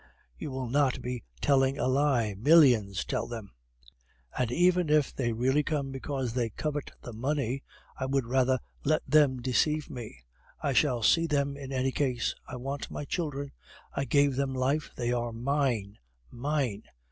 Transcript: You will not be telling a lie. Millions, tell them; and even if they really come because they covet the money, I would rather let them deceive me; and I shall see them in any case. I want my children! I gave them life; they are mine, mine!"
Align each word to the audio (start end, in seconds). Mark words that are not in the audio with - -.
You 0.35 0.49
will 0.49 0.67
not 0.67 0.99
be 1.03 1.23
telling 1.41 1.77
a 1.77 1.87
lie. 1.87 2.33
Millions, 2.35 3.05
tell 3.05 3.27
them; 3.27 3.51
and 4.35 4.51
even 4.51 4.89
if 4.89 5.13
they 5.13 5.31
really 5.31 5.61
come 5.61 5.91
because 5.91 6.33
they 6.33 6.49
covet 6.49 6.89
the 7.03 7.13
money, 7.13 7.61
I 7.97 8.07
would 8.07 8.25
rather 8.25 8.57
let 8.83 9.03
them 9.07 9.43
deceive 9.43 9.91
me; 9.91 10.23
and 10.63 10.69
I 10.69 10.73
shall 10.73 11.03
see 11.03 11.27
them 11.27 11.55
in 11.55 11.71
any 11.71 11.91
case. 11.91 12.33
I 12.47 12.55
want 12.55 12.89
my 12.89 13.05
children! 13.05 13.51
I 13.95 14.05
gave 14.05 14.37
them 14.37 14.55
life; 14.55 14.89
they 14.95 15.11
are 15.11 15.31
mine, 15.31 15.99
mine!" 16.31 16.81